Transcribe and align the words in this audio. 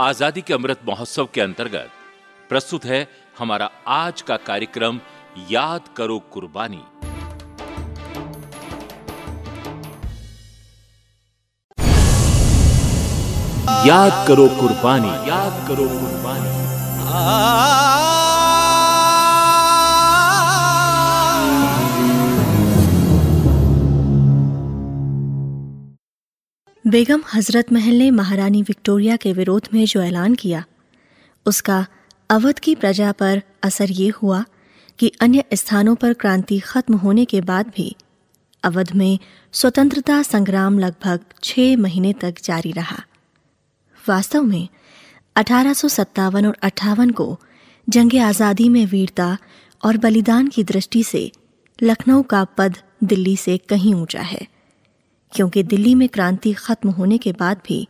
आज़ादी 0.00 0.40
के 0.40 0.54
अमृत 0.54 0.80
महोत्सव 0.88 1.28
के 1.34 1.40
अंतर्गत 1.40 1.90
प्रस्तुत 2.48 2.84
है 2.84 3.06
हमारा 3.38 3.70
आज 3.88 4.22
का 4.22 4.36
कार्यक्रम 4.36 5.00
याद 5.50 5.88
करो 5.96 6.18
कुर्बानी। 6.32 6.82
याद 13.88 14.26
करो 14.28 14.48
कुर्बानी। 14.60 15.08
याद 15.28 15.68
करो 15.68 15.88
कुर्बानी। 15.88 16.50
बेगम 26.92 27.20
हज़रत 27.34 27.72
महल 27.72 27.94
ने 27.94 28.10
महारानी 28.10 28.60
विक्टोरिया 28.62 29.16
के 29.16 29.32
विरोध 29.32 29.68
में 29.74 29.84
जो 29.84 30.00
ऐलान 30.02 30.34
किया, 30.34 30.64
उसका 31.46 31.86
अवध 32.30 32.58
की 32.58 32.74
प्रजा 32.74 33.12
पर 33.12 33.40
असर 33.62 33.90
ये 33.90 34.08
हुआ 34.08 34.44
कि 34.98 35.10
अन्य 35.20 35.44
स्थानों 35.54 35.94
पर 35.94 36.12
क्रांति 36.14 36.58
खत्म 36.58 36.96
होने 36.96 37.24
के 37.24 37.40
बाद 37.40 37.72
भी 37.76 37.96
अवध 38.62 38.92
में 38.92 39.18
स्वतंत्रता 39.54 40.22
संग्राम 40.22 40.78
लगभग 40.78 41.24
छह 41.42 41.76
महीने 41.76 42.12
तक 42.12 42.44
जारी 42.44 42.72
रहा। 42.72 43.02
वास्तव 44.08 44.42
में 44.42 44.68
अठारह 45.36 45.72
सौ 45.72 45.88
सत्तावन 45.88 46.46
और 46.46 46.56
अट्ठावन 46.62 47.10
को 47.10 47.38
जंग 47.88 48.20
आज़ादी 48.20 48.68
में 48.68 48.84
वीरता 48.86 49.36
और 49.82 49.96
बलिदान 49.96 50.48
की 50.48 50.64
दृष्टि 50.64 51.04
से 51.04 51.30
लखनऊ 51.78 52.22
का 52.22 52.44
पद 52.58 52.78
दिल्ली 53.04 53.36
से 53.36 53.58
कहीं 53.58 53.94
ऊँचा 53.94 54.22
है। 54.22 54.51
क्योंकि 55.32 55.62
दिल्ली 55.62 55.94
में 55.94 56.08
क्रांति 56.08 56.52
खत्म 56.52 56.90
होने 56.90 57.18
के 57.18 57.32
बाद 57.32 57.60
भी 57.66 57.88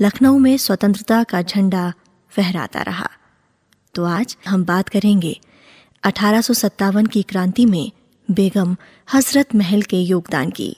लखनऊ 0.00 0.38
में 0.38 0.56
स्वतंत्रता 0.56 1.22
का 1.24 1.42
झंडा 1.42 1.92
फहराता 2.30 2.82
रहा। 2.82 3.08
तो 3.94 4.04
आज 4.04 4.36
हम 4.48 4.64
बात 4.64 4.88
करेंगे 4.88 5.40
अठारह 6.02 6.42
की 7.06 7.22
क्रांति 7.22 7.66
में 7.66 7.92
बेगम 8.30 8.76
हज़रत 9.14 9.54
महल 9.54 9.82
के 9.82 9.96
योगदान 9.96 10.50
की। 10.50 10.76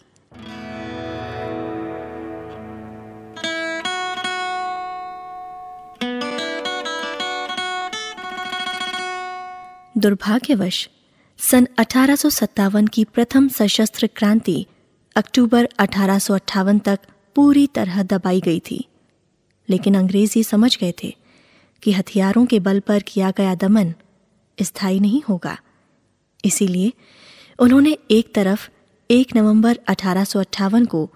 दुर्भाग्यवश, 9.98 10.89
सन 11.39 11.67
अठारह 11.79 12.17
की 12.86 13.05
प्रथम 13.05 13.48
सशस्त्र 13.48 14.06
क्रांति 14.06 14.67
अक्टूबर 15.17 15.69
अठारह 15.79 16.19
तक 16.79 17.01
पूरी 17.34 17.67
तरह 17.67 18.03
दबाई 18.03 18.41
गई 18.41 18.61
थी। 18.61 18.89
लेकिन 19.69 19.95
अंग्रेज़ 19.95 20.33
ये 20.37 20.43
समझ 20.43 20.79
गए 20.79 20.93
थे 21.03 21.17
कि 21.83 21.93
हथियारों 21.93 22.47
के 22.47 22.61
बल 22.61 22.81
पर 22.81 23.03
किया 23.03 23.31
गया 23.31 23.55
दमन 23.55 23.95
स्थायी 24.62 25.01
नहीं 25.01 25.23
होगा। 25.29 25.59
इसीलिए 26.45 26.92
उन्होंने 27.59 27.98
एक 28.11 28.35
तरफ़ 28.35 28.69
एक 29.11 29.37
नवंबर 29.37 29.79
अठारह 29.89 30.25
को 30.85 31.11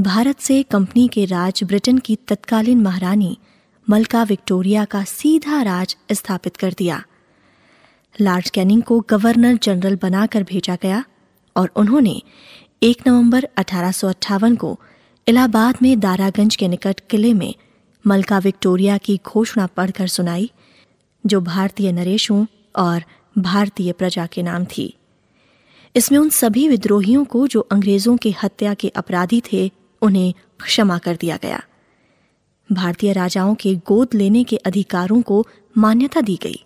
भारत 0.00 0.40
से 0.40 0.62
कंपनी 0.62 1.08
के 1.08 1.24
राज 1.24 1.64
ब्रिटेन 1.64 1.98
की 1.98 2.16
तत्कालीन 2.16 2.82
महारानी 2.82 3.38
मलका 3.90 4.22
विक्टोरिया 4.22 4.84
का 4.84 5.04
सीधा 5.04 5.62
राज 5.62 5.96
स्थापित 6.12 6.56
कर 6.56 6.74
दिया। 6.78 7.04
लॉर्ड 8.20 8.50
कैनिंग 8.50 8.82
को 8.82 9.00
गवर्नर 9.00 9.56
जनरल 9.56 9.98
बनाकर 10.02 10.42
भेजा 10.42 10.76
गया 10.82 11.04
और 11.56 11.70
उन्होंने 11.76 12.22
एक 12.82 12.98
नवंबर 13.06 13.48
अठारह 13.56 13.90
सौ 13.90 14.08
अट्ठावन 14.08 14.56
को 14.56 14.80
इलाहाबाद 15.28 15.76
में 15.82 16.00
दारागंज 16.00 16.56
के 16.56 16.68
निकट 16.68 17.00
किले 17.10 17.34
में 17.34 17.54
मलका 18.06 18.38
विक्टोरिया 18.38 18.98
की 18.98 19.20
घोषणा 19.26 19.66
पढ़कर 19.66 20.06
सुनाई, 20.06 20.50
जो 21.26 21.40
भारतीय 21.40 21.92
नरेशों 21.92 22.46
और 22.76 23.02
भारतीय 23.38 23.92
प्रजा 23.92 24.26
के 24.26 24.42
नाम 24.42 24.64
थी। 24.64 24.96
इसमें 25.96 26.18
उन 26.18 26.28
सभी 26.28 26.68
विद्रोहियों 26.68 27.24
को 27.24 27.46
जो 27.46 27.60
अंग्रेज़ों 27.60 28.16
के 28.16 28.34
हत्या 28.42 28.74
के 28.74 28.88
अपराधी 28.88 29.42
थे, 29.52 29.72
उन्हें 30.02 30.34
क्षमा 30.62 30.98
कर 30.98 31.16
दिया 31.16 31.38
गया। 31.42 31.62
भारतीय 32.72 33.12
राजाओं 33.12 33.54
के 33.54 33.74
गोद 33.74 34.08
लेने 34.14 34.44
के 34.44 34.56
अधिकारों 34.56 35.22
को 35.22 35.46
मान्यता 35.78 36.20
दी 36.20 36.38
गई। 36.42 36.64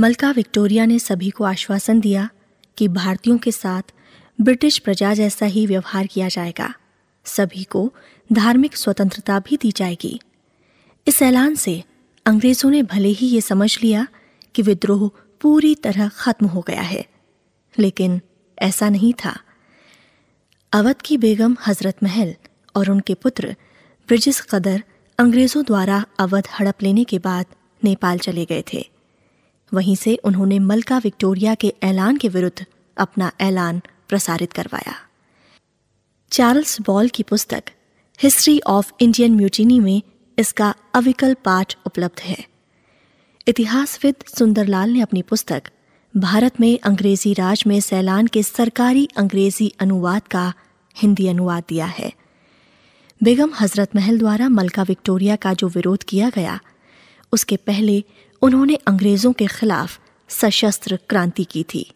मलका 0.00 0.30
विक्टोरिया 0.30 0.86
ने 0.86 0.98
सभी 0.98 1.30
को 1.30 1.44
आश्वासन 1.44 2.00
दिया 2.00 2.28
कि 2.76 2.88
भारतीयों 2.88 3.38
के 3.38 3.52
साथ 3.52 3.82
ब्रिटिश 4.40 4.78
प्रजा 4.78 5.12
जैसा 5.14 5.46
ही 5.46 5.66
व्यवहार 5.66 6.06
किया 6.06 6.28
जाएगा। 6.28 6.72
सभी 7.26 7.64
को 7.64 7.92
धार्मिक 8.32 8.76
स्वतंत्रता 8.76 9.38
भी 9.38 9.56
दी 9.56 9.72
जाएगी। 9.76 10.20
इस 11.06 11.20
ऐलान 11.22 11.54
से 11.54 11.82
अंग्रेज़ों 12.26 12.70
ने 12.70 12.82
भले 12.82 13.08
ही 13.08 13.26
ये 13.26 13.40
समझ 13.40 13.78
लिया 13.82 14.06
कि 14.54 14.62
विद्रोह 14.62 15.10
पूरी 15.40 15.74
तरह 15.74 16.08
खत्म 16.08 16.46
हो 16.46 16.60
गया 16.60 16.82
है, 16.82 17.04
लेकिन 17.76 18.20
ऐसा 18.58 18.88
नहीं 18.88 19.12
था। 19.14 19.36
अवध 20.72 21.02
की 21.04 21.18
बेगम 21.18 21.56
हज़रत 21.66 22.02
महल 22.02 22.34
और 22.76 22.90
उनके 22.90 23.14
पुत्र 23.14 23.54
ब्रिजिस 24.08 24.40
कदर 24.40 24.82
अंग्रेज़ों 25.18 25.64
द्वारा 25.64 26.04
अवध 26.20 26.48
हड़प 26.60 26.82
लेने 26.82 27.04
के 27.04 27.18
बाद 27.18 27.46
नेपाल 27.82 28.18
चले 28.18 28.44
गए 28.44 28.64
थे। 28.72 28.84
वहीं 29.72 29.96
से 29.96 30.16
उन्होंने 30.16 30.58
मलका 30.58 30.98
विक्टोरिया 30.98 31.54
के 31.54 31.74
ऐलान 31.82 32.16
के 32.16 32.28
विरुद्ध 32.28 32.64
अपना 32.96 33.32
ऐलान 33.40 33.80
प्रसारित 34.10 34.52
करवाया। 34.52 34.94
चार्ल्स 36.32 36.80
बॉल 36.80 37.08
की 37.08 37.22
पुस्तक, 37.22 37.62
हिस्ट्री 38.18 38.60
ऑफ़ 38.66 38.92
इंडियन 39.00 39.34
म्यूटिनी 39.34 39.80
में 39.80 40.02
इसका 40.38 40.74
अविकल 40.94 41.34
पाठ 41.34 41.76
उपलब्ध 41.86 42.20
है। 42.20 42.44
इतिहासविद 43.48 44.14
सुंदरलाल 44.38 44.90
ने 44.90 45.00
अपनी 45.00 45.22
पुस्तक, 45.22 45.62
भारत 46.16 46.60
में 46.60 46.78
अंग्रेज़ी 46.78 47.32
राज 47.34 47.64
में 47.66 47.80
सैलान 47.80 48.26
के 48.26 48.42
सरकारी 48.42 49.08
अंग्रेज़ी 49.16 49.72
अनुवाद 49.80 50.28
का 50.28 50.52
हिंदी 50.96 51.26
अनुवाद 51.26 51.64
दिया 51.68 51.86
है। 51.86 52.12
बेगम 53.20 53.52
हज़रत 53.60 53.96
महल 53.96 54.18
द्वारा 54.18 54.48
मलका 54.48 54.82
विक्टोरिया 54.82 55.36
का 55.36 55.54
जो 55.54 55.68
विरोध 55.68 56.02
किया 56.02 56.30
गया, 56.30 56.58
उसके 57.32 57.56
पहले 57.56 58.04
उन्होंने 58.42 58.74
अंग्रेज़ों 58.86 59.32
के 59.32 59.46
खिलाफ 59.46 59.98
सशस्त्र 60.28 60.98
क्रांति 61.08 61.44
की 61.44 61.62
थी। 61.64 61.90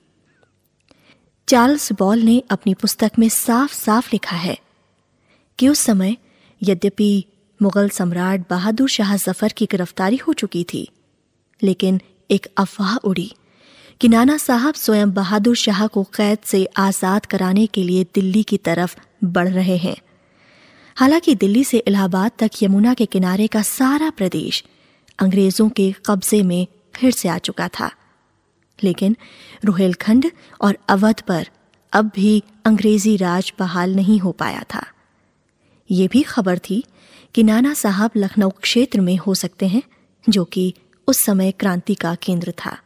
चार्ल्स 1.49 1.93
बॉल 1.93 2.19
ने 2.19 2.43
अपनी 2.50 2.72
पुस्तक 2.75 3.12
में 3.19 3.28
साफ़ 3.28 3.72
साफ़ 3.75 4.09
लिखा 4.12 4.37
है 4.37 4.56
कि 5.59 5.69
उस 5.69 5.78
समय 5.78 6.16
यद्यपि 6.62 7.25
मुगल 7.60 7.88
सम्राट 7.88 8.44
बहादुर 8.50 8.88
शाह 8.88 9.16
ज़फ़र 9.16 9.53
की 9.53 9.66
गिरफ्तारी 9.66 10.16
हो 10.16 10.32
चुकी 10.32 10.65
थी, 10.65 10.88
लेकिन 11.62 12.00
एक 12.31 12.47
अफवाह 12.59 12.97
उड़ी 12.97 13.31
कि 14.00 14.09
नाना 14.09 14.37
साहब 14.37 14.75
स्वयं 14.75 15.12
बहादुर 15.12 15.56
शाह 15.56 15.87
को 15.87 16.03
कैद 16.16 16.38
से 16.44 16.65
आज़ाद 16.77 17.27
कराने 17.27 17.66
के 17.66 17.82
लिए 17.82 18.05
दिल्ली 18.15 18.43
की 18.43 18.56
तरफ़ 18.59 18.97
बढ़ 19.25 19.49
रहे 19.49 19.76
हैं। 19.76 19.97
हालाँकि 20.97 21.34
दिल्ली 21.34 21.65
से 21.65 21.78
इलाहाबाद 21.78 22.31
तक 22.38 22.62
यमुना 22.62 22.94
के 22.94 23.06
किनारे 23.06 23.47
का 23.47 23.62
सारा 23.62 24.11
प्रदेश 24.11 24.65
अंग्रेज़ों 25.19 25.69
के 25.71 25.93
कब्जे 26.06 26.43
में 26.43 26.66
फिर 26.97 27.12
से 27.12 27.28
आ 27.28 27.38
चुका 27.38 27.69
था। 27.69 27.91
लेकिन 28.78 29.16
रुहेलखंड 29.64 30.30
और 30.60 30.78
अवध 30.88 31.20
पर 31.20 31.48
अब 31.92 32.10
भी 32.14 32.42
अंग्रेज़ी 32.66 33.16
राज 33.16 33.52
बहाल 33.58 33.94
नहीं 33.96 34.18
हो 34.20 34.32
पाया 34.32 34.64
था। 34.74 34.84
ये 35.90 36.08
भी 36.08 36.22
खबर 36.22 36.58
थी 36.58 36.82
कि 37.34 37.42
नाना 37.42 37.74
साहब 37.74 38.10
लखनऊ 38.16 38.50
क्षेत्र 38.62 39.00
में 39.00 39.16
हो 39.16 39.34
सकते 39.34 39.66
हैं, 39.68 39.82
जो 40.26 40.44
कि 40.44 40.74
उस 41.08 41.18
समय 41.18 41.50
क्रांति 41.52 41.94
का 41.94 42.14
केंद्र 42.14 42.52
था। 42.64 42.76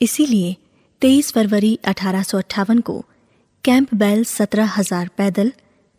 इसीलिए 0.00 0.56
23 1.02 1.32
फरवरी 1.32 1.78
अठारह 1.84 2.22
सौ 2.22 2.38
अट्ठावन 2.38 2.80
को 2.80 3.04
कैंप 3.64 3.94
बैल 3.94 4.24
सत्रह 4.24 4.78
हज़ार 4.78 5.08
पैदल, 5.16 5.52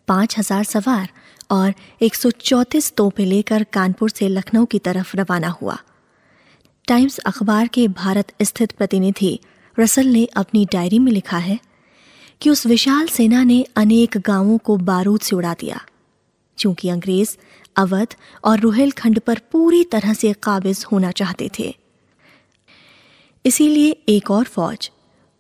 पाँच 0.08 0.38
हज़ार 0.40 0.64
सवार 0.64 1.10
और 1.52 1.74
134 2.02 2.94
तोपें 2.98 3.26
लेकर 3.26 3.64
कानपुर 3.64 4.10
से 4.10 4.28
लखनऊ 4.28 4.66
की 4.66 4.80
तरफ़ 4.80 5.16
रवाना 5.18 5.50
हुआ। 5.62 5.78
टाइम्स 6.88 7.18
अखबार 7.18 7.68
के 7.68 7.88
भारत 7.88 8.34
स्थित 8.42 8.72
प्रतिनिधि 8.72 9.40
रसल 9.80 10.06
ने 10.06 10.26
अपनी 10.26 10.68
डायरी 10.72 11.00
में 11.00 11.12
लिखा 11.12 11.38
है 11.38 11.60
कि 12.42 12.50
उस 12.50 12.66
विशाल 12.66 13.08
सेना 13.08 13.44
ने 13.44 13.66
अनेक 13.76 14.18
गाँवों 14.18 14.58
को 14.58 14.78
बारूद 14.78 15.20
से 15.20 15.36
उड़ा 15.36 15.54
दिया। 15.54 15.86
क्योंकि 16.58 16.90
अंग्रेज़, 16.90 17.38
अवध 17.76 18.08
और 18.44 18.60
रुहेलखंड 18.60 19.20
पर 19.20 19.40
पूरी 19.52 19.84
तरह 19.84 20.14
से 20.14 20.34
काबिज 20.34 20.86
होना 20.92 21.12
चाहते 21.12 21.50
थे। 21.60 21.76
इसीलिए 23.46 23.92
एक 24.10 24.32
और 24.32 24.44
फौज, 24.44 24.92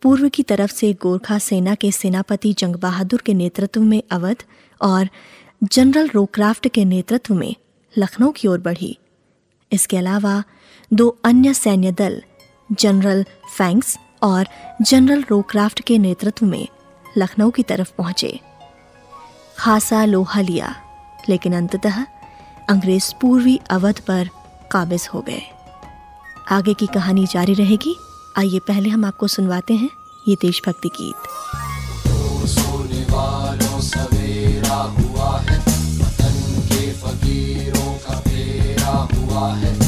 पूर्व 0.02 0.30
की 0.30 0.44
तरफ़ 0.44 0.74
से 0.74 0.94
गोरखा 0.94 1.40
सेना 1.40 1.76
के 1.76 1.92
सेनापति 1.92 2.54
जंग 2.54 2.76
बहादुर 2.76 3.22
के 3.26 3.34
नेतृत्व 3.34 3.82
में 3.82 4.04
अवध 4.12 4.44
और 4.82 5.10
जनरल 5.64 6.08
रोक्राफ्ट 6.08 6.68
के 6.68 6.86
नेतृत्व 6.86 7.34
में 7.34 7.56
लखनऊ 7.98 8.32
की 8.32 8.48
ओर 8.48 8.60
बढ़ी। 8.60 8.98
इसके 9.72 9.98
अलावा 9.98 10.44
दो 10.94 11.18
अन्य 11.24 11.54
सैन्य 11.54 11.92
दल, 11.92 12.24
जनरल 12.72 13.26
फैंक्स 13.58 13.98
और 14.24 14.48
जनरल 14.82 15.26
रोक्राफ्ट 15.30 15.82
के 15.82 15.98
नेतृत्व 15.98 16.46
में 16.46 16.68
लखनऊ 17.18 17.50
की 17.50 17.64
तरफ़ 17.64 17.92
पहुँचे। 17.98 18.40
खासा 19.58 20.06
लोहा 20.06 20.42
लिया, 20.42 20.76
लेकिन 21.30 21.56
अंततः 21.56 22.06
अंग्रेज़ 22.70 23.14
पूर्वी 23.22 23.60
अवध 23.70 24.00
पर 24.00 24.30
काबिज 24.72 25.10
हो 25.14 25.22
गए। 25.22 25.42
आगे 26.52 26.74
की 26.74 26.88
कहानी 26.88 27.26
जारी 27.26 27.54
रहेगी। 27.54 28.00
आइए 28.38 28.60
पहले 28.60 28.90
हम 28.90 29.06
आपको 29.06 29.28
सुनवाते 29.28 29.74
हैं 29.74 29.90
ये 30.28 30.36
देशभक्ति 30.36 30.90
गीत। 30.90 31.16
हुआ 39.16 39.56
है। 39.56 39.85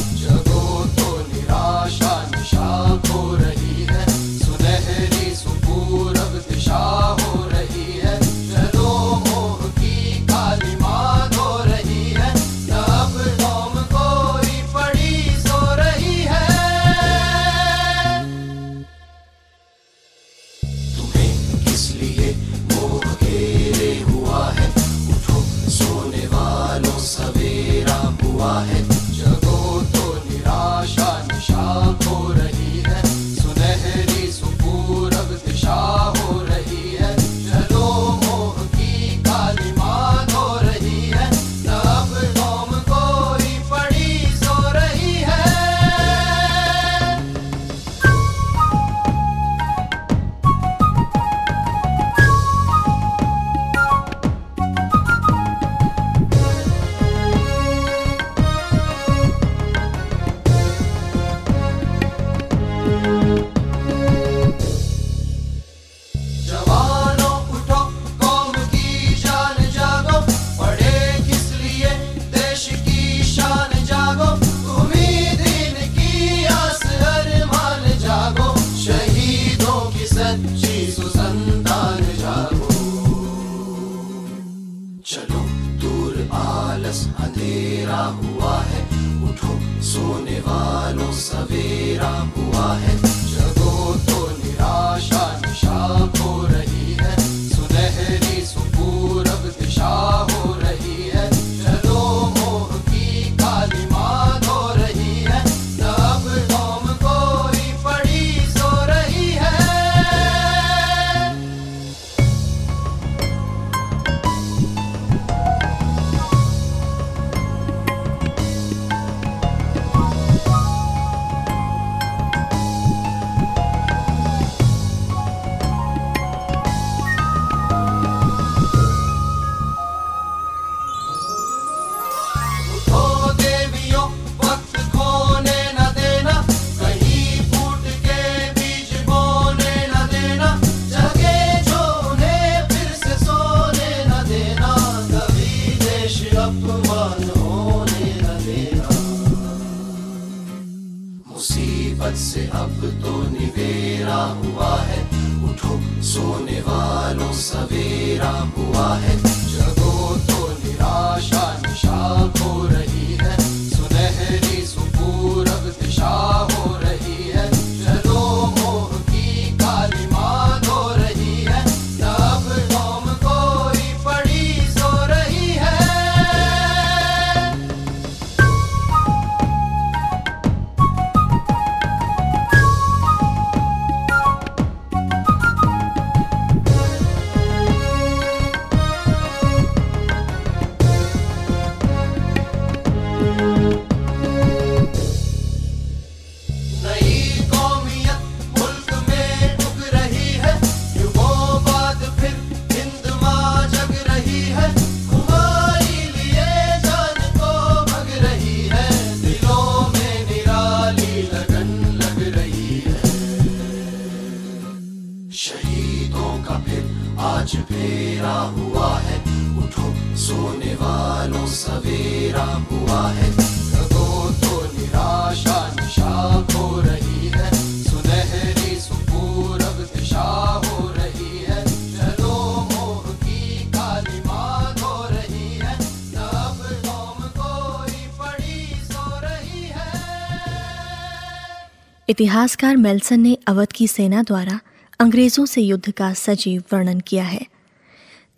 इतिहासकार 242.08 242.76
मेल्सन 242.76 243.20
ने 243.20 243.36
अवध 243.46 243.72
की 243.72 243.86
सेना 243.86 244.22
द्वारा 244.22 244.58
अंग्रेज़ों 245.00 245.44
से 245.46 245.60
युद्ध 245.60 245.90
का 245.90 246.12
सजीव 246.12 246.62
वर्णन 246.72 247.00
किया 247.00 247.24
है। 247.24 247.40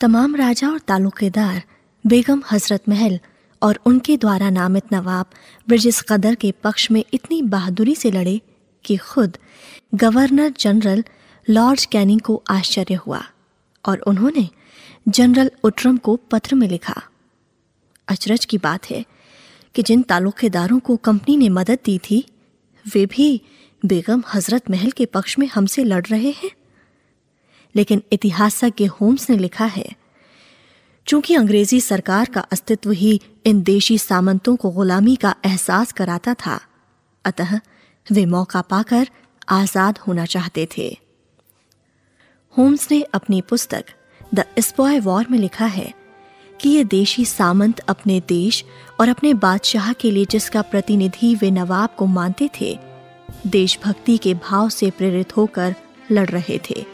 तमाम 0.01 0.35
राजा 0.37 0.69
और 0.69 0.79
तालुकेदार, 0.79 1.63
बेगम 2.05 2.43
हज़रत 2.51 2.89
महल 2.89 3.19
और 3.63 3.79
उनके 3.87 4.17
द्वारा 4.17 4.49
नामित 4.51 4.93
नवाब 4.93 5.27
ब्रिजिस 5.69 6.01
कदर 6.03 6.35
के 6.35 6.53
पक्ष 6.63 6.91
में 6.91 7.05
इतनी 7.13 7.41
बहादुरी 7.43 7.95
से 7.95 8.11
लड़े 8.11 8.41
कि 8.85 8.97
खुद 8.97 9.37
गवर्नर 9.95 10.53
जनरल 10.61 11.05
लॉर्ड 11.51 11.85
कैनिंग 11.93 12.21
को 12.21 12.43
आश्चर्य 12.51 12.95
हुआ 12.95 13.23
और 13.85 13.99
उन्होंने 13.99 14.49
जनरल 15.09 15.51
उट्रम 15.65 15.97
को 15.97 16.17
पत्र 16.31 16.55
में 16.55 16.69
लिखा। 16.69 17.03
अचरज 18.09 18.45
की 18.45 18.59
बात 18.59 18.91
है 18.91 19.05
कि 19.75 19.83
जिन 19.83 20.03
तालुकेदारों 20.03 20.79
को 20.81 20.97
कंपनी 20.97 21.37
ने 21.37 21.49
मदद 21.49 21.79
दी 21.85 21.99
थी, 21.99 22.25
वे 22.95 23.07
भी 23.07 23.41
बेगम 23.87 24.23
हज़रत 24.35 24.71
महल 24.71 24.91
के 24.91 25.07
पक्ष 25.07 25.39
में 25.39 25.47
हमसे 25.47 25.85
लड़ 25.85 26.05
रहे 26.07 26.31
हैं। 26.31 26.51
लेकिन 27.75 28.03
इतिहासज्ञ 28.13 28.87
होम्स 28.87 29.31
ने 29.31 29.37
लिखा 29.39 29.65
है, 29.65 29.89
चूँकि 31.07 31.35
अंग्रेज़ी 31.35 31.81
सरकार 31.81 32.27
का 32.27 32.41
अस्तित्व 32.41 32.91
ही 32.91 33.21
इन 33.47 33.63
देशी 33.63 33.99
सामंतों 33.99 34.57
को 34.57 34.71
गुलामी 34.71 35.17
का 35.17 35.35
एहसास 35.45 35.93
कराता 35.93 36.35
था, 36.35 36.61
अतः 37.25 37.59
वे 38.13 38.27
मौका 38.27 38.61
पाकर 38.61 39.09
आज़ाद 39.49 39.99
होना 39.99 40.25
चाहते 40.25 40.69
थे। 40.79 40.99
होम्स 42.55 42.91
ने 42.91 43.03
अपनी 43.03 43.41
पुस्तक 43.41 43.85
द 44.35 44.45
स्पॉय 44.59 45.01
वॉर 45.01 45.27
में 45.31 45.39
लिखा 45.39 45.67
है 45.67 45.93
कि 46.61 46.69
ये 46.69 46.85
देशी 46.85 47.25
सामंत 47.25 47.81
अपने 47.81 48.21
देश 48.21 48.65
और 49.01 49.09
अपने 49.09 49.35
बादशाह 49.35 49.93
के 49.93 50.11
लिए 50.11 50.25
जिसका 50.25 50.63
प्रतिनिधि 50.63 51.35
वे 51.35 51.51
नवाब 51.51 51.95
को 51.99 52.07
मानते 52.07 52.51
थे 52.61 52.90
देशभक्ति 53.47 54.19
के 54.19 54.35
भाव 54.35 54.69
से 54.69 54.91
प्रेरित 54.91 55.37
होकर 55.37 55.75
लड़ 56.13 56.31
रहे 56.31 56.61
थे। 56.71 56.85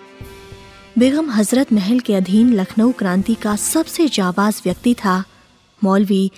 बेगम 0.99 1.31
हज़रत 1.31 1.73
महल 1.73 2.01
के 2.01 2.15
अधीन 2.15 2.55
लखनऊ 2.55 2.93
क्रांति 2.93 3.35
का 3.35 3.57
सबसे 3.57 4.09
जाबाज 4.09 4.63
व्यक्ति 4.65 4.95
था 4.95 5.25
मौलवी 5.85 6.33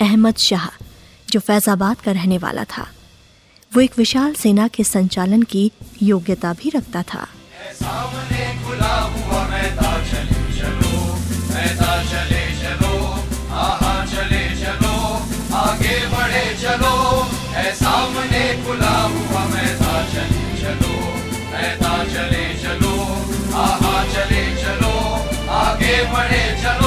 अहमद 0.00 0.36
शाह, 0.36 0.84
जो 1.30 1.40
फैजाबाद 1.40 2.00
का 2.00 2.12
रहने 2.12 2.38
वाला 2.38 2.64
था। 2.64 2.86
वो 3.74 3.80
एक 3.80 3.92
विशाल 3.98 4.34
सेना 4.34 4.68
के 4.68 4.84
संचालन 4.84 5.42
की 5.42 5.72
योग्यता 6.02 6.52
भी 6.52 6.70
रखता 6.70 7.02
था। 7.02 7.28
सामने 17.72 18.64
खुला 18.64 18.90
हुआ 18.90 19.35
मैदान 21.66 22.06
चले 22.14 22.44
चलो 22.62 22.92
आहा 23.62 23.94
चले 24.14 24.44
चलो 24.62 24.94
आगे 25.60 25.96
बढ़े 26.12 26.44
चलो। 26.62 26.85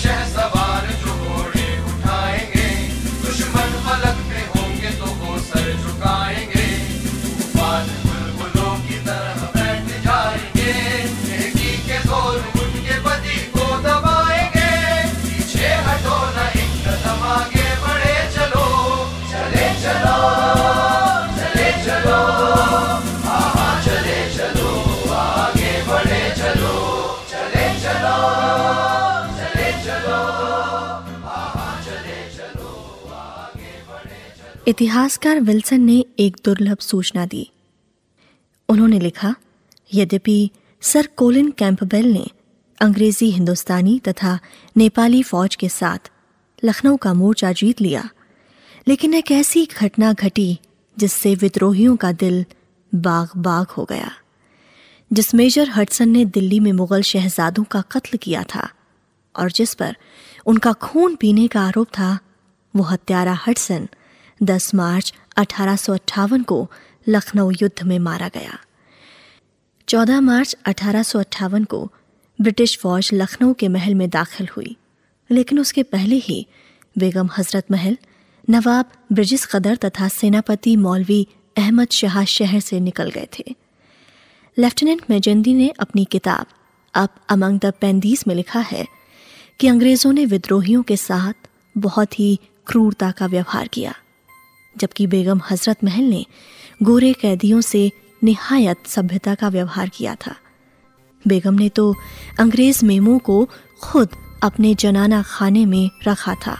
Chance 0.00 0.39
इतिहासकार 34.70 35.38
विल्सन 35.40 35.80
ने 35.80 36.04
एक 36.18 36.36
दुर्लभ 36.44 36.78
सूचना 36.78 37.24
दी। 37.26 37.50
उन्होंने 38.68 38.98
लिखा, 39.00 39.34
यद्यपि 39.94 40.50
सर 40.82 41.06
कोलिन 41.16 41.50
कैंपबेल 41.50 42.06
ने 42.12 42.26
अंग्रेज़ी, 42.80 43.30
हिंदुस्तानी 43.30 43.98
तथा 43.98 44.38
नेपाली 44.76 45.22
फौज 45.22 45.56
के 45.56 45.68
साथ 45.68 46.10
लखनऊ 46.62 46.96
का 46.96 47.14
मोर्चा 47.14 47.52
जीत 47.52 47.80
लिया, 47.80 48.08
लेकिन 48.86 49.14
एक 49.14 49.32
ऐसी 49.32 49.66
घटना 49.66 50.12
घटी 50.12 50.58
जिससे 50.96 51.34
विद्रोहियों 51.34 51.96
का 51.96 52.12
दिल 52.12 52.44
बाग 52.94 53.36
बाग 53.36 53.66
हो 53.68 53.84
गया, 53.84 54.10
जिस 55.10 55.34
मेजर 55.34 55.70
हटसन 55.70 56.08
ने 56.08 56.24
दिल्ली 56.24 56.60
में 56.60 56.72
मुगल 56.72 57.02
शहजादों 57.02 57.64
का 57.64 57.80
कत्ल 57.92 58.18
किया 58.18 58.44
था 58.54 58.68
और 59.34 59.50
जिस 59.50 59.74
पर 59.74 59.96
उनका 60.46 60.72
खून 60.72 61.16
पीने 61.16 61.48
का 61.48 61.60
आरोप 61.60 61.88
था, 61.88 62.18
वो 62.74 62.82
हत्यारा 62.82 63.38
हडसन 63.46 63.88
10 64.42 64.74
मार्च 64.74 65.14
अठारह 65.36 65.76
सौ 65.76 65.92
अट्ठावन 65.92 66.42
को 66.42 66.70
लखनऊ 67.08 67.50
युद्ध 67.50 67.82
में 67.82 67.98
मारा 67.98 68.28
गया। 68.28 68.58
14 69.88 70.20
मार्च 70.20 70.56
अठारह 70.64 71.04
को 71.64 71.92
ब्रिटिश 72.40 72.78
फौज 72.78 73.10
लखनऊ 73.12 73.54
के 73.54 73.68
महल 73.68 73.94
में 73.94 74.10
दाखिल 74.10 74.48
हुई। 74.56 74.76
लेकिन 75.30 75.58
उसके 75.58 75.82
पहले 75.82 76.16
ही 76.16 76.46
बेगम 76.98 77.28
हज़रत 77.38 77.66
महल, 77.70 77.98
नवाब 78.50 78.90
ब्रिजिस 79.12 79.46
कदर 79.46 79.76
तथा 79.76 80.08
सेनापति 80.08 80.76
मौलवी 80.76 81.26
अहमद 81.56 81.88
शाह 81.90 82.24
शहर 82.24 82.60
से 82.60 82.80
निकल 82.80 83.10
गए 83.10 83.28
थे। 83.38 83.56
लेफ्टिनेंट 84.58 85.02
मेजेंदी 85.10 85.54
ने 85.54 85.68
अपनी 85.68 86.04
किताब 86.04 86.46
अप 86.94 87.14
अमंग 87.28 87.60
द 87.60 87.72
पेंदीज 87.80 88.24
में 88.28 88.34
लिखा 88.34 88.60
है 88.60 88.86
कि 89.60 89.68
अंग्रेज़ों 89.68 90.12
ने 90.12 90.26
विद्रोहियों 90.26 90.82
के 90.82 90.96
साथ 90.96 91.48
बहुत 91.78 92.20
ही 92.20 92.38
क्रूरता 92.66 93.10
का 93.10 93.26
व्यवहार 93.26 93.68
किया। 93.68 93.94
जबकि 94.78 95.06
बेगम 95.06 95.40
हज़रत 95.50 95.84
महल 95.84 96.04
ने 96.04 96.26
गोरे 96.82 97.12
कैदियों 97.12 97.60
से 97.60 97.92
निहायत 98.24 98.86
सभ्यता 98.86 99.34
का 99.34 99.48
व्यवहार 99.48 99.88
किया 99.88 100.14
था। 100.14 100.34
बेगम 101.28 101.54
ने 101.54 101.68
तो 101.68 101.94
अंग्रेज़ 102.38 102.84
मेमों 102.84 103.18
को 103.18 103.48
खुद 103.82 104.08
अपने 104.42 104.74
जनाना 104.74 105.22
खाने 105.22 105.66
में 105.66 105.90
रखा 106.08 106.34
था। 106.34 106.58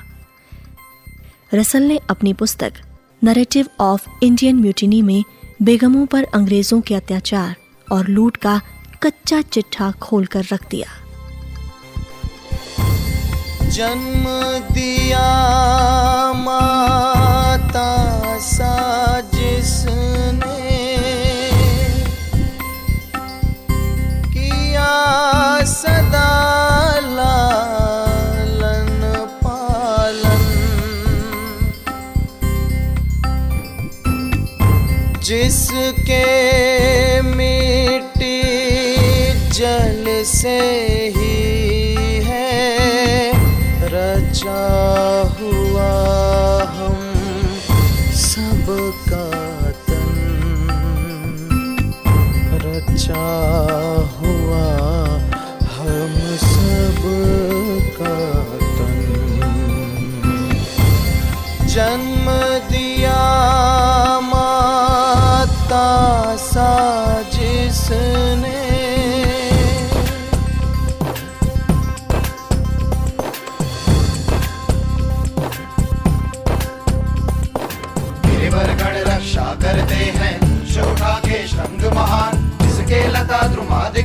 रसल 1.54 1.82
ने 1.82 2.00
अपनी 2.10 2.32
पुस्तक 2.32 2.72
नरेटिव 3.24 3.66
ऑफ़ 3.80 4.08
इंडियन 4.22 4.56
म्यूटिनी 4.56 5.02
में 5.02 5.24
बेगमों 5.62 6.06
पर 6.06 6.24
अंग्रेज़ों 6.24 6.80
के 6.80 6.94
अत्याचार 6.94 7.56
और 7.92 8.08
लूट 8.08 8.36
का 8.36 8.60
कच्चा 9.02 9.42
चिट्ठा 9.42 9.90
खोलकर 9.92 10.44
रख 10.52 10.68
दिया। 10.70 10.88
जन्म 13.68 14.24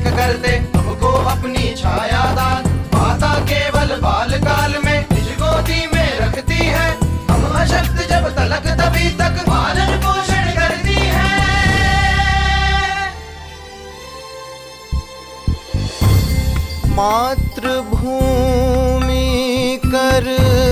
द्रुमादिक 0.06 0.16
करते 0.16 0.50
हमको 0.78 1.10
अपनी 1.30 1.74
छाया 1.74 2.24
दान। 2.34 2.64
माता 2.94 3.32
केवल 3.44 3.90
बाल 4.00 4.30
काल 4.40 4.72
में 4.84 4.98
निज 5.12 5.28
गोदी 5.38 5.80
में 5.94 6.10
रखती 6.20 6.60
है। 6.66 6.88
हम 7.30 7.42
अशक्त 7.60 7.98
जब 8.10 8.28
तलक 8.36 8.66
तभी 8.80 9.06
तक 9.10 9.34
पालन 9.48 9.90
पोषण 10.04 10.46
करती 10.58 10.98
है। 11.14 11.34
मातृभूमि 16.96 18.30
करती 19.86 20.65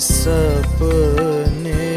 सपने 0.00 1.88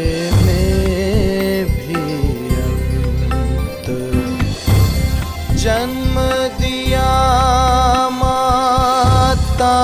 जन्म 5.62 6.14
दिया 6.60 7.10
माता 8.18 9.76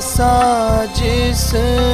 सा 0.00 0.36
जिसने 0.98 1.85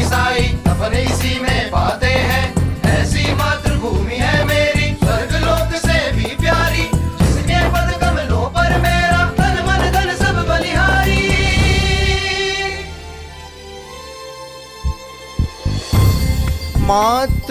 ईसाई 0.00 0.46
अपने 0.68 1.02
इसी 1.02 1.40
में 1.40 1.70
पाते 1.70 2.06
हैं। 2.06 2.44
ऐसी 2.84 3.34
मातृभूमि 3.34 4.14
है 4.14 4.44
मेरी, 4.44 4.94
स्वर्ग 4.94 5.34
लोक 5.34 5.76
से 5.76 6.12
भी 6.12 6.24
प्यारी। 6.24 6.90
जिसके 7.22 7.60
पद 7.70 7.98
कमलों 8.00 8.46
पर 8.50 8.78
मेरा 8.80 9.24
तन 9.38 9.62
मन 9.68 9.90
धन 9.92 10.14
सब 10.24 10.46
बलिहारी। 10.48 11.28
मातृभूमि 16.78 17.41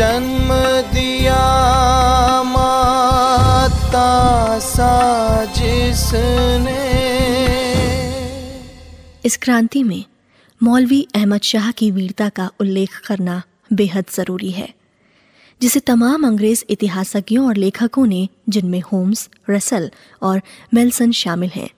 जन्म 0.00 0.48
दिया 0.92 1.40
माता 2.42 4.04
सा 4.58 4.92
जिसने। 5.44 6.76
इस 9.24 9.36
क्रांति 9.36 9.82
में 9.82 10.04
मौलवी 10.62 11.08
अहमद 11.14 11.40
शाह 11.40 11.70
की 11.70 11.90
वीरता 11.90 12.28
का 12.28 12.50
उल्लेख 12.60 12.98
करना 13.06 13.42
बेहद 13.72 14.04
ज़रूरी 14.14 14.50
है, 14.50 14.74
जिसे 15.60 15.80
तमाम 15.80 16.26
अंग्रेज़ 16.26 16.64
इतिहासज्ञों 16.70 17.46
और 17.46 17.56
लेखकों 17.56 18.06
ने, 18.06 18.28
जिनमें 18.48 18.80
होम्स, 18.80 19.28
रसल 19.50 19.90
और 20.22 20.42
मेल्सन 20.74 21.12
शामिल 21.12 21.50
हैं, 21.54 21.70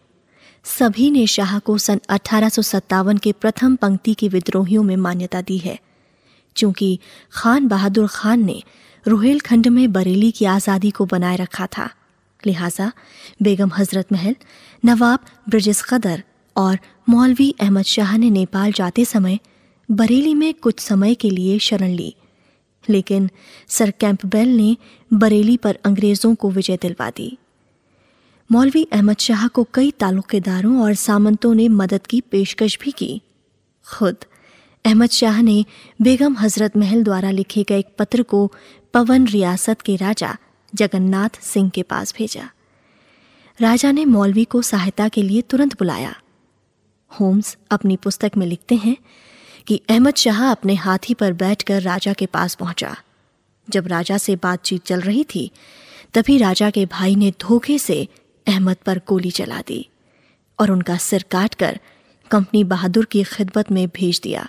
सभी 0.64 1.10
ने 1.10 1.26
शाह 1.26 1.58
को 1.58 1.78
सन 1.78 2.00
अठारह 2.08 2.48
सौ 2.48 2.62
सत्तावन 2.62 3.16
के 3.18 3.32
प्रथम 3.32 3.76
पंक्ति 3.76 4.14
के 4.14 4.28
विद्रोहियों 4.28 4.82
में 4.82 4.96
मान्यता 4.96 5.40
दी 5.40 5.58
है। 5.58 5.78
क्योंकि 6.56 6.98
खान 7.32 7.68
बहादुर 7.68 8.06
खान 8.06 8.44
ने 8.44 8.62
रुहेलखंड 9.06 9.68
में 9.68 9.92
बरेली 9.92 10.30
की 10.30 10.44
आज़ादी 10.44 10.90
को 10.90 11.06
बनाए 11.06 11.36
रखा 11.36 11.66
था। 11.66 11.90
लिहाजा 12.46 12.92
बेगम 13.42 13.70
हज़रत 13.78 14.12
महल, 14.12 14.36
नवाब 14.84 15.18
ब्रिजिस 15.48 15.82
कदर 15.82 16.22
और 16.56 16.78
मौलवी 17.08 17.54
अहमद 17.60 17.84
शाह 17.84 18.16
ने 18.16 18.30
नेपाल 18.30 18.72
जाते 18.72 19.04
समय 19.04 19.38
बरेली 19.90 20.34
में 20.34 20.54
कुछ 20.54 20.80
समय 20.80 21.14
के 21.14 21.30
लिए 21.30 21.58
शरण 21.58 21.90
ली। 21.90 22.14
लेकिन 22.90 23.30
सर 23.68 23.90
कैंपबेल 23.90 24.48
ने 24.48 24.76
बरेली 25.12 25.56
पर 25.56 25.78
अंग्रेज़ों 25.84 26.34
को 26.34 26.50
विजय 26.50 26.76
दिलवा 26.76 27.10
दी। 27.10 27.38
मौलवी 28.50 28.86
अहमद 28.92 29.18
शाह 29.18 29.46
को 29.48 29.66
कई 29.74 29.90
तालुकेदारों 29.90 30.82
और 30.82 30.94
सामंतों 30.94 31.54
ने 31.54 31.68
मदद 31.68 32.06
की, 32.06 32.20
पेशकश 32.20 32.78
भी 32.80 32.90
की। 32.90 33.20
खुद 33.86 34.16
अहमद 34.84 35.10
शाह 35.10 35.42
ने 35.42 35.64
बेगम 36.02 36.36
हज़रत 36.36 36.76
महल 36.76 37.04
द्वारा 37.04 37.30
लिखे 37.30 37.62
गए 37.62 37.78
एक 37.78 37.88
पत्र 37.98 38.22
को 38.22 38.52
पवन 38.94 39.26
रियासत 39.26 39.80
के 39.80 39.96
राजा 39.96 40.36
जगन्नाथ 40.74 41.40
सिंह 41.42 41.70
के 41.70 41.82
पास 41.82 42.14
भेजा। 42.18 42.48
राजा 43.60 43.92
ने 43.92 44.04
मौलवी 44.04 44.44
को 44.44 44.62
सहायता 44.62 45.08
के 45.08 45.22
लिए 45.22 45.42
तुरंत 45.42 45.78
बुलाया। 45.78 46.14
होम्स 47.20 47.56
अपनी 47.70 47.96
पुस्तक 47.96 48.32
में 48.36 48.46
लिखते 48.46 48.74
हैं 48.74 48.96
कि 49.66 49.80
अहमद 49.88 50.14
शाह 50.14 50.50
अपने 50.50 50.74
हाथी 50.74 51.14
पर 51.14 51.32
बैठकर 51.32 51.82
राजा 51.82 52.12
के 52.12 52.26
पास 52.26 52.54
पहुँचा। 52.54 52.96
जब 53.70 53.86
राजा 53.86 54.18
से 54.18 54.36
बातचीत 54.36 54.84
चल 54.84 55.00
रही 55.00 55.24
थी, 55.24 55.50
तभी 56.14 56.38
राजा 56.38 56.70
के 56.70 56.86
भाई 56.86 57.14
ने 57.14 57.30
धोखे 57.40 57.78
से 57.78 58.08
अहमद 58.46 58.76
पर 58.76 58.98
गोली 58.98 59.30
चला 59.30 59.60
दी 59.60 59.88
और 60.58 60.70
उनका 60.70 60.96
सिर 60.96 61.24
काटकर 61.30 61.80
कंपनी 62.30 62.64
बहादुर 62.64 63.04
की 63.04 63.24
खिदमत 63.24 63.70
में 63.70 63.88
भेज 63.88 64.20
दिया। 64.22 64.48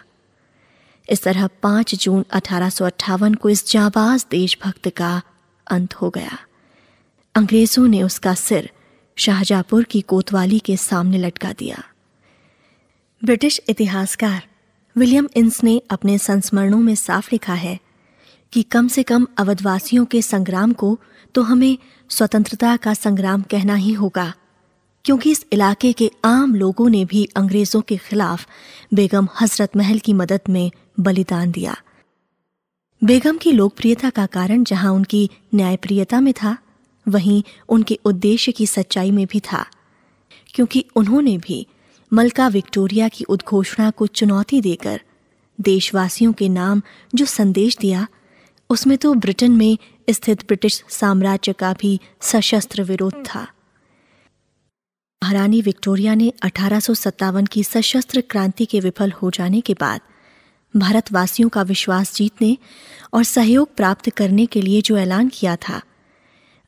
इस 1.10 1.24
तरह 1.24 1.48
5 1.64 1.96
जून 1.96 2.24
अठारह 2.32 2.70
सौ 2.70 2.86
अट्ठावन 2.86 3.34
को 3.34 3.50
इस 3.50 3.66
जाबाज 3.72 4.26
देशभक्त 4.32 4.90
का 4.90 5.22
अंत 5.68 5.94
हो 5.94 6.10
गया। 6.10 6.38
अंग्रेज़ों 7.36 7.88
ने 7.88 8.02
उसका 8.04 8.34
सिर 8.34 8.70
शाहजहापुर 9.18 9.84
की 9.84 10.02
कोतवाली 10.02 10.60
के 10.60 10.78
सामने 10.78 11.18
लटका 11.18 11.52
दिया। 11.54 11.84
ब्रिटिश 13.22 13.60
इतिहासकार 13.70 14.42
विलियम 14.96 15.28
इंस 15.36 15.64
ने 15.64 15.82
अपने 15.92 16.18
संस्मरणों 16.18 16.80
में 16.80 16.96
साफ़ 16.96 17.30
लिखा 17.32 17.54
है 17.56 17.80
कि 18.54 18.64
कम 18.64 18.88
से 18.88 19.04
कम 19.04 19.28
अवधवासियों 19.38 20.06
के 20.06 20.22
संग्राम 20.22 20.74
को 20.74 20.98
तो 21.36 21.42
हमें 21.42 21.78
स्वतंत्रता 22.10 22.76
का 22.78 22.94
संग्राम 22.94 23.42
कहना 23.42 23.76
ही 23.76 23.94
होगा, 23.94 24.34
क्योंकि 25.06 25.32
इस 25.32 25.46
इलाके 25.54 25.92
के 25.94 26.10
आम 26.26 26.56
लोगों 26.56 26.90
ने 26.90 27.04
भी 27.06 27.28
अंग्रेज़ों 27.36 27.82
के 27.82 27.98
खिलाफ 28.00 28.46
बेगम 28.94 29.28
हज़रत 29.42 29.78
महल 29.78 30.00
की 30.00 30.14
मदद 30.14 30.42
में 30.50 30.72
बलिदान 31.00 31.52
दिया। 31.52 31.78
बेगम 33.04 33.38
की 33.38 33.52
लोकप्रियता 33.52 34.10
का 34.10 34.26
कारण 34.26 34.64
जहाँ 34.64 34.94
उनकी 34.94 35.30
न्यायप्रियता 35.56 36.22
में 36.22 36.34
था, 36.34 36.58
वहीं 37.08 37.44
उनके 37.70 38.00
उद्देश्य 38.06 38.52
की 38.52 38.68
सच्चाई 38.68 39.12
में 39.12 39.28
भी 39.28 39.40
था। 39.40 39.66
क्योंकि 40.54 40.86
उन्होंने 40.96 41.38
भी 41.38 41.68
मलका 42.14 42.48
विक्टोरिया 42.48 43.08
की 43.08 43.24
उद्घोषणा 43.24 43.90
को 43.90 44.08
चुनौती 44.08 44.62
देकर 44.62 45.02
देशवासियों 45.62 46.34
के 46.34 46.50
नाम 46.50 46.82
जो 47.16 47.26
संदेश 47.26 47.78
दिया, 47.78 48.08
उसमें 48.70 48.98
तो 48.98 49.14
ब्रिटेन 49.14 49.52
में 49.52 49.78
स्थित 50.10 50.48
ब्रिटिश 50.48 50.84
साम्राज्य 50.90 51.54
का 51.54 51.74
भी 51.74 52.00
सशस्त्र 52.22 52.84
विरोध 52.84 53.14
था। 53.14 53.48
महारानी 55.24 55.62
विक्टोरिया 55.62 56.16
ने 56.16 56.34
अठारह 56.42 56.80
की 57.46 57.64
सशस्त्र 57.64 58.22
क्रांति 58.22 58.66
के 58.66 58.80
विफल 58.80 59.12
हो 59.12 59.32
जाने 59.32 59.62
के 59.62 59.74
बाद 59.74 60.02
भारतवासियों 60.78 61.50
का 61.50 61.62
विश्वास 61.62 62.16
जीतने 62.16 62.58
और 63.14 63.24
सहयोग 63.24 63.76
प्राप्त 63.76 64.10
करने 64.10 64.46
के 64.46 64.62
लिए 64.62 64.82
जो 64.82 64.98
ऐलान 64.98 65.30
किया 65.30 65.56
था। 65.56 65.82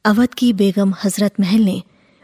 अवध 0.06 0.34
की 0.34 0.54
बेगम 0.54 0.94
हज़रत 1.04 1.40
महल 1.40 1.62
ने 1.62 1.84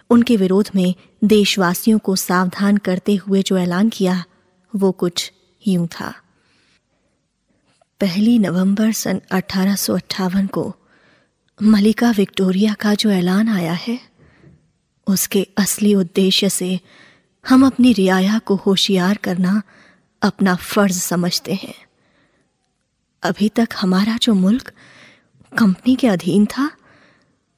उनके 0.10 0.38
विरोध 0.38 0.70
में 0.76 0.96
देशवासियों 1.24 2.00
को 2.00 2.16
सावधान 2.16 2.78
करते 2.78 3.16
हुए 3.16 3.42
जो 3.42 3.58
ऐलान 3.58 3.90
किया, 3.90 4.24
वो 4.76 4.92
कुछ 4.92 5.32
यूँ 5.68 5.88
था। 5.88 6.14
पहली 8.00 8.40
नवंबर 8.40 8.92
सन 8.92 9.22
अठारह 9.32 10.48
को 10.48 10.76
मलिका 11.64 12.12
विक्टोरिया 12.12 12.74
का 12.74 12.94
जो 12.94 13.12
ऐलान 13.12 13.50
आया 13.50 13.74
है, 13.74 14.00
उसके 15.08 15.48
असली 15.58 15.96
उद्देश्य 15.96 16.50
से 16.50 16.80
हम 17.50 17.66
अपनी 17.66 17.94
रियाया 17.94 18.40
को 18.40 18.56
होशियार 18.56 19.18
करना 19.18 19.62
अपना 20.22 20.56
फ़र्ज़ 20.56 21.00
समझते 21.00 21.54
हैं। 21.54 21.74
अभी 23.24 23.50
तक 23.50 23.70
हमारा 23.76 24.18
जो 24.22 24.34
मुल्क 24.34 24.72
कंपनी 25.52 25.96
के 25.96 26.08
अधीन 26.08 26.46
था, 26.46 26.70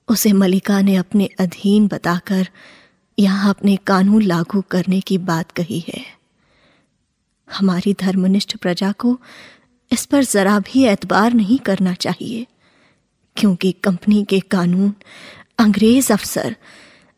उसे 0.07 0.31
मलिका 0.33 0.81
ने 0.81 0.95
अपने 0.95 1.29
अधीन 1.39 1.87
बताकर 1.87 2.47
यहाँ 3.17 3.49
अपने 3.49 3.75
कानून 3.87 4.21
लागू 4.21 4.61
करने 4.61 4.99
की 5.01 5.17
बात 5.19 5.51
कही 5.51 5.79
है। 5.87 6.03
हमारी 7.47 7.93
धर्मनिष्ठ 7.93 8.55
प्रजा 8.57 8.91
को 8.91 9.17
इस 9.91 10.05
पर 10.05 10.23
जरा 10.23 10.57
भी 10.61 10.83
एतबार 10.85 11.33
नहीं 11.33 11.57
करना 11.59 11.93
चाहिए, 11.95 12.45
क्योंकि 13.37 13.71
कंपनी 13.83 14.23
के 14.23 14.39
कानून 14.39 14.93
अंग्रेज़ 15.59 16.11
अफसर, 16.13 16.55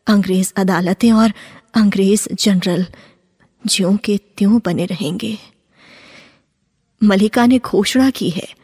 अंग्रेज़ 0.06 0.52
अदालतें 0.56 1.12
और 1.12 1.32
अंग्रेज़ 1.74 2.28
जनरल 2.34 2.86
ज्यों 3.66 3.96
के 3.96 4.18
त्यों 4.18 4.60
बने 4.64 4.86
रहेंगे। 4.86 5.38
मलिका 7.02 7.46
ने 7.46 7.58
घोषणा 7.58 8.10
की 8.10 8.30
है 8.30 8.54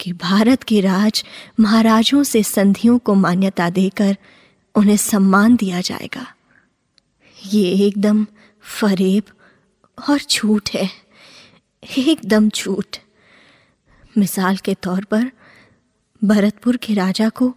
कि 0.00 0.12
भारत 0.12 0.62
के 0.62 0.80
राज 0.80 1.24
महाराजों 1.60 2.22
से 2.22 2.42
संधियों 2.42 2.98
को 2.98 3.14
मान्यता 3.14 3.70
देकर 3.70 4.16
उन्हें 4.74 4.96
सम्मान 4.96 5.56
दिया 5.56 5.80
जाएगा। 5.80 6.34
ये 7.46 7.86
एकदम 7.86 8.26
फरेब 8.60 9.22
और 10.08 10.20
झूठ 10.30 10.70
है। 10.70 10.90
एकदम 11.98 12.48
झूठ। 12.48 12.96
मिसाल 14.18 14.56
के 14.56 14.74
तौर 14.74 15.04
पर, 15.04 15.30
भरतपुर 16.24 16.76
के 16.76 16.94
राजा 16.94 17.28
को 17.28 17.48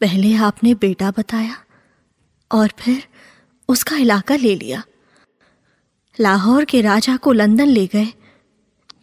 पहले 0.00 0.34
आपने 0.34 0.74
बेटा 0.74 1.10
बताया 1.10 1.56
और 2.52 2.72
फिर 2.78 3.08
उसका 3.68 3.96
इलाका 3.96 4.36
ले 4.36 4.54
लिया। 4.56 4.82
लाहौर 6.20 6.64
के 6.64 6.80
राजा 6.80 7.16
को 7.16 7.32
लंदन 7.32 7.66
ले 7.66 7.86
गए, 7.86 8.06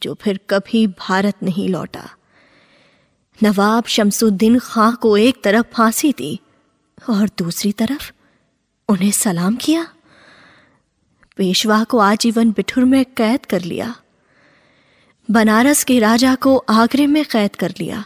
जो 0.04 0.13
फिर 0.13 0.39
कभी 0.50 0.88
भारत 0.88 1.36
नहीं 1.43 1.69
लौटा। 1.69 2.10
नवाब 3.43 3.84
शमसुद्दीन 3.86 4.60
खां 4.60 4.95
को 4.95 5.17
एक 5.17 5.43
तरफ़ 5.43 5.65
फांसी 5.74 6.12
दी 6.12 6.39
और 7.10 7.30
दूसरी 7.38 7.71
तरफ़ 7.71 8.12
उन्हें 8.89 9.12
सलाम 9.12 9.56
किया। 9.56 9.88
पेशवा 11.38 11.84
को 11.84 11.97
आजीवन 11.97 12.52
बिठुर 12.52 12.86
में 12.86 13.06
कैद 13.06 13.45
कर 13.45 13.62
लिया। 13.62 13.95
बनारस 15.32 15.84
के 15.84 16.00
राजा 16.00 16.36
को 16.36 16.58
आगरे 16.58 17.08
में 17.08 17.26
कैद 17.26 17.56
कर 17.56 17.74
लिया। 17.80 18.04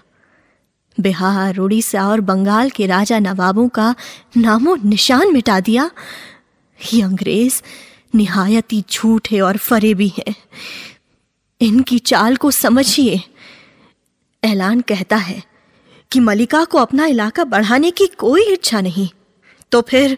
बिहार, 0.99 1.57
उड़ीसा 1.57 2.07
और 2.07 2.21
बंगाल 2.21 2.69
के 2.69 2.87
राजा 2.87 3.19
नवाबों 3.19 3.69
का 3.69 3.95
नामो 4.37 4.75
निशान 4.75 5.33
मिटा 5.33 5.59
दिया। 5.59 5.91
ये 6.93 7.01
अंग्रेज़ 7.01 7.61
निहायत 8.15 8.73
ही 8.73 8.83
झूठे 8.91 9.39
और 9.39 9.57
फरेबी 9.57 10.07
हैं। 10.07 10.35
इनकी 11.61 11.99
चाल 11.99 12.35
को 12.35 12.51
समझिए। 12.51 13.21
ऐलान 14.43 14.81
कहता 14.81 15.15
है 15.15 15.43
कि 16.11 16.19
मलिका 16.19 16.63
को 16.63 16.77
अपना 16.77 17.05
इलाका 17.05 17.43
बढ़ाने 17.43 17.91
की 17.91 18.07
कोई 18.07 18.43
इच्छा 18.43 18.81
नहीं। 18.81 19.09
तो 19.71 19.81
फिर 19.81 20.17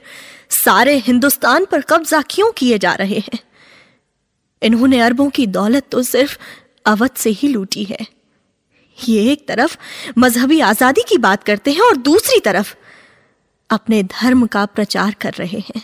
सारे 0.49 0.95
हिंदुस्तान 0.97 1.65
पर 1.65 1.81
कब्जा 1.81 2.21
क्यों 2.21 2.51
किए 2.51 2.77
जा 2.77 2.93
रहे 2.93 3.19
हैं? 3.19 3.39
इन्होंने 4.61 4.99
अरबों 4.99 5.29
की 5.29 5.47
दौलत 5.47 5.87
तो 5.91 6.03
सिर्फ़ 6.03 6.37
अवध 6.85 7.11
से 7.15 7.29
ही 7.29 7.47
लूटी 7.47 7.83
है। 7.83 8.07
ये 9.09 9.31
एक 9.31 9.47
तरफ़ 9.47 9.77
मजहबी 10.17 10.59
आज़ादी 10.59 11.01
की 11.09 11.17
बात 11.17 11.43
करते 11.43 11.71
हैं 11.71 11.81
और 11.81 11.97
दूसरी 11.97 12.39
तरफ़ 12.39 12.75
अपने 13.69 14.03
धर्म 14.03 14.45
का 14.45 14.65
प्रचार 14.65 15.15
कर 15.21 15.33
रहे 15.33 15.59
हैं। 15.59 15.81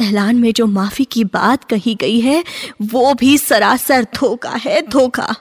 ऐलान 0.00 0.36
में 0.36 0.52
जो 0.52 0.66
माफ़ी 0.66 1.04
की 1.04 1.24
बात 1.24 1.64
कही 1.64 1.94
गई 1.94 2.20
है, 2.20 2.44
वो 2.82 3.14
भी 3.14 3.38
सरासर 3.38 4.06
धोखा 4.14 4.50
है, 4.50 4.86
धोखा। 4.86 5.36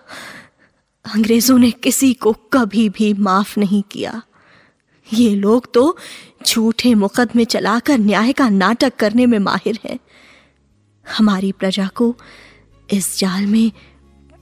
अंग्रेज़ों 1.15 1.59
ने 1.59 1.71
किसी 1.71 2.13
को 2.13 2.33
कभी 2.33 2.89
भी 2.89 3.13
माफ़ 3.13 3.59
नहीं 3.59 3.83
किया। 3.91 4.21
ये 5.13 5.35
लोग 5.35 5.73
तो 5.73 5.97
झूठे 6.47 6.95
मुकदमे 6.95 7.45
चलाकर 7.45 7.97
न्याय 7.97 8.33
का 8.33 8.49
नाटक 8.49 8.95
करने 8.95 9.25
में 9.25 9.39
माहिर 9.39 9.79
हैं। 9.85 9.99
हमारी 11.17 11.51
प्रजा 11.51 11.87
को 11.87 12.15
इस 12.91 13.19
जाल 13.19 13.45
में 13.45 13.71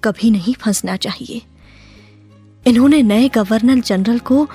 कभी 0.04 0.32
नहीं 0.32 0.54
फंसना 0.54 0.96
चाहिए। 0.96 1.42
इन्होंने 2.68 3.04
नए 3.04 3.30
गवर्नर 3.30 3.80
जनरल 3.80 4.20
को 4.20 4.46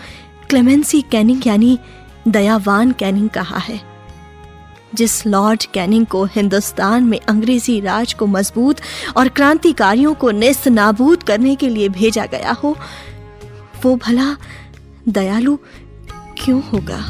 क्लेमेंसी 0.48 1.02
कैनिंग 1.02 1.46
यानी 1.46 1.78
दयावान 2.28 2.92
कैनिंग 2.92 3.30
कहा 3.30 3.58
है। 3.58 3.91
जिस 4.94 5.26
लॉर्ड 5.26 5.64
कैनिंग 5.74 6.06
को 6.06 6.24
हिंदुस्तान 6.24 7.04
में 7.04 7.18
अंग्रेज़ी 7.20 7.80
राज 7.80 8.12
को 8.12 8.26
मज़बूत 8.26 8.80
और 9.16 9.28
क्रांतिकारियों 9.28 10.14
को 10.14 10.30
निस्त 10.30 10.68
नाबूद 10.68 11.22
करने 11.22 11.54
के 11.56 11.68
लिए 11.68 11.88
भेजा 11.88 12.26
गया 12.26 12.52
हो, 12.52 12.76
वो 13.84 13.96
भला 13.96 14.36
दयालु 15.08 15.56
क्यों 16.38 16.62
होगा? 16.62 17.04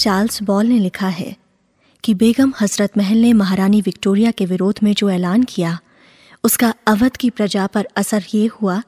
चार्ल्स 0.00 0.42
बॉल 0.42 0.66
ने 0.66 0.78
लिखा 0.78 1.08
है 1.08 1.34
कि 2.04 2.12
बेगम 2.14 2.52
हज़रत 2.60 2.96
महल 2.98 3.18
ने 3.18 3.32
महारानी 3.32 3.80
विक्टोरिया 3.80 4.30
के 4.30 4.44
विरोध 4.46 4.78
में 4.82 4.92
जो 4.94 5.08
ऐलान 5.10 5.42
किया, 5.42 5.78
उसका 6.44 6.72
अवध 6.86 7.16
की 7.16 7.28
प्रजा 7.30 7.66
पर 7.66 7.88
असर 7.96 8.24
ये 8.34 8.46
हुआ 8.46 8.80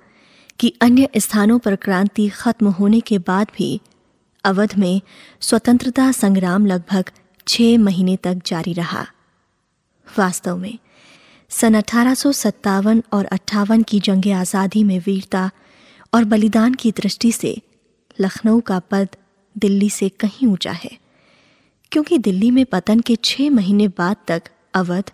कि 0.60 0.72
अन्य 0.80 1.08
स्थानों 1.16 1.58
पर 1.58 1.76
क्रांति 1.76 2.28
खत्म 2.28 2.68
होने 2.68 3.00
के 3.00 3.18
बाद 3.18 3.50
भी 3.56 3.80
अवध 4.44 4.74
में 4.78 5.00
स्वतंत्रता 5.40 6.10
संग्राम 6.12 6.66
लगभग 6.66 7.10
छह 7.48 7.76
महीने 7.78 8.16
तक 8.16 8.40
जारी 8.46 8.72
रहा। 8.72 9.06
वास्तव 10.06 10.56
में, 10.56 10.78
सन 11.50 11.74
अठारह 11.74 12.14
और 13.12 13.24
अट्ठावन 13.24 13.82
की 13.82 14.00
जंग 14.00 14.32
आज़ादी 14.32 14.84
में 14.84 14.98
वीरता 14.98 15.50
और 16.14 16.24
बलिदान 16.24 16.74
की 16.74 16.90
दृष्टि 16.92 17.32
से 17.32 17.56
लखनऊ 18.20 18.60
का 18.60 18.78
पद 18.90 19.16
दिल्ली 19.56 19.90
से 19.90 20.08
कहीं 20.08 20.48
ऊँचा 20.48 20.72
है। 20.72 21.01
क्योंकि 21.92 22.18
दिल्ली 22.18 22.50
में 22.50 22.64
पतन 22.64 23.00
के 23.00 23.16
छह 23.16 23.50
महीने 23.50 23.88
बाद 23.88 24.16
तक 24.28 24.42
अवध 24.74 25.10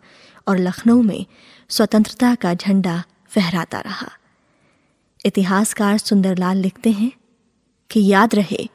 और 0.48 0.58
लखनऊ 0.58 1.02
में 1.02 1.26
स्वतंत्रता 1.68 2.34
का 2.34 2.54
झंडा 2.54 3.02
फहराता 3.28 3.80
रहा। 3.80 4.08
इतिहासकार 5.26 5.98
सुंदरलाल 5.98 6.56
लिखते 6.56 6.90
हैं 6.90 7.12
कि 7.90 8.06
याद 8.06 8.34
रहे 8.34 8.68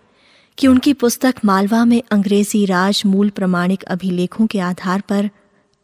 कि 0.57 0.67
उनकी 0.67 0.93
पुस्तक 0.93 1.35
मालवा 1.45 1.85
में 1.85 2.01
अंग्रेज़ी 2.11 2.65
राज 2.65 3.03
मूल 3.05 3.29
प्रमाणिक 3.29 3.83
अभिलेखों 3.83 4.47
के 4.47 4.59
आधार 4.59 5.01
पर 5.01 5.29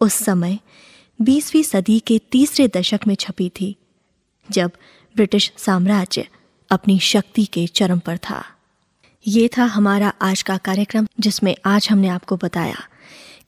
उस 0.01 0.13
समय 0.13 0.59
बीसवीं 1.21 1.63
सदी 1.63 1.99
के 1.99 2.19
तीसरे 2.31 2.67
दशक 2.67 2.99
में 3.07 3.15
छपी 3.15 3.49
थी, 3.49 3.75
जब 4.51 4.71
ब्रिटिश 5.15 5.51
साम्राज्य 5.57 6.27
अपनी 6.71 6.99
शक्ति 6.99 7.45
के 7.45 7.67
चरम 7.67 7.99
पर 7.99 8.17
था। 8.17 8.43
ये 9.29 9.47
था 9.47 9.63
हमारा 9.63 10.11
आज 10.21 10.41
का 10.41 10.57
कार्यक्रम, 10.57 11.07
जिसमें 11.19 11.55
आज 11.65 11.87
हमने 11.91 12.07
आपको 12.07 12.35
बताया 12.37 12.77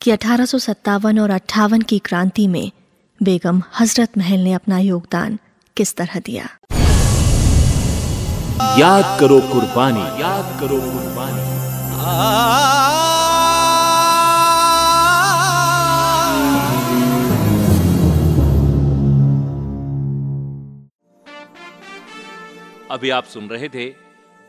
कि 0.02 0.12
अठारह 0.12 1.22
और 1.22 1.30
अट्ठावन 1.30 1.82
की 1.82 1.98
क्रांति 2.00 2.48
में 2.48 2.72
बेगम 3.24 3.62
हज़रत 3.80 4.18
महल 4.18 4.40
ने 4.40 4.54
अपना 4.54 4.80
योगदान 4.80 5.38
किस 5.78 5.96
तरह 5.96 6.20
दिया। 6.20 6.44
याद 8.80 9.20
करो 9.20 9.40
कुर्बानी। 9.42 10.22
याद 10.22 10.60
करो 10.60 10.80
कुर्बानी। 10.82 11.50
अभी 22.92 23.10
आप 23.10 23.24
सुन 23.24 23.48
रहे 23.48 23.70
थे 23.70 24.01